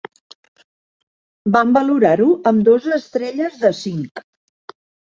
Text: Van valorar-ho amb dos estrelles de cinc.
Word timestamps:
Van 1.57 1.75
valorar-ho 1.77 2.27
amb 2.55 2.67
dos 2.73 2.91
estrelles 2.99 3.63
de 3.67 3.75
cinc. 3.85 4.29